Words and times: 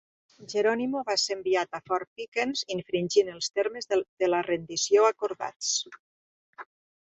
Geronimo 0.51 1.01
va 1.09 1.15
ser 1.23 1.35
enviat 1.39 1.77
a 1.77 1.79
Fort 1.89 2.09
Pickens, 2.21 2.63
infringint 2.77 3.29
els 3.35 3.51
termes 3.59 3.91
de 3.93 4.31
la 4.31 4.41
rendició 4.49 5.05
acordats. 5.11 5.71